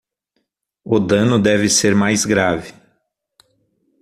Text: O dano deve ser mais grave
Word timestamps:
O 0.83 0.99
dano 0.99 1.37
deve 1.39 1.69
ser 1.69 1.93
mais 1.93 2.25
grave 2.25 2.73